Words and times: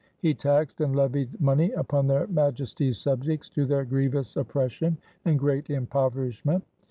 He 0.17 0.33
taxed 0.33 0.81
and 0.81 0.95
levied 0.95 1.33
monney 1.33 1.77
upon 1.77 2.07
their 2.07 2.25
Majesties 2.25 2.97
subjects 2.97 3.47
to 3.49 3.67
their 3.67 3.85
grievous 3.85 4.35
oppression 4.35 4.97
and 5.25 5.37
great 5.37 5.69
impoverishment. 5.69 6.63